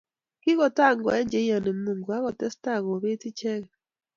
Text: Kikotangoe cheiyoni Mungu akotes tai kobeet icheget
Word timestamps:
Kikotangoe 0.41 1.21
cheiyoni 1.31 1.71
Mungu 1.83 2.09
akotes 2.17 2.53
tai 2.63 2.79
kobeet 2.85 3.21
icheget 3.29 3.65